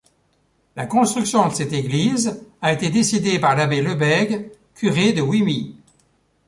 La 0.75 0.87
construction 0.87 1.47
de 1.47 1.53
cette 1.53 1.73
église 1.73 2.41
a 2.63 2.73
été 2.73 2.89
décidée 2.89 3.37
par 3.37 3.55
l'abbé 3.55 3.83
Lebègue, 3.83 4.49
curé 4.73 5.13
de 5.13 5.21
Wimille. 5.21 5.75